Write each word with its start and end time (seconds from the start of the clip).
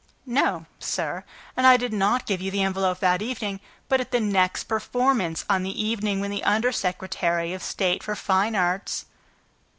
"No, 0.25 0.65
sir, 0.79 1.23
and 1.55 1.67
I 1.67 1.77
did 1.77 1.93
not 1.93 2.25
give 2.25 2.41
you 2.41 2.49
the 2.49 2.63
envelope 2.63 3.01
that 3.01 3.21
evening, 3.21 3.59
but 3.87 4.01
at 4.01 4.09
the 4.09 4.19
next 4.19 4.63
performance... 4.63 5.45
on 5.47 5.61
the 5.61 5.79
evening 5.79 6.19
when 6.19 6.31
the 6.31 6.43
under 6.43 6.71
secretary 6.71 7.53
of 7.53 7.61
state 7.61 8.01
for 8.01 8.15
fine 8.15 8.55
arts 8.55 9.05